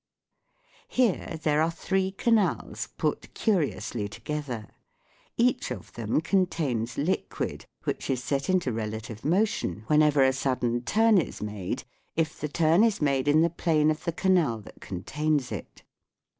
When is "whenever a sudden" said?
9.85-10.81